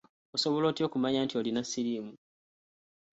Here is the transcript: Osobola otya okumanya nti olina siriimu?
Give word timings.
Osobola 0.35 0.65
otya 0.67 0.83
okumanya 0.87 1.19
nti 1.25 1.33
olina 1.41 1.61
siriimu? 1.69 2.13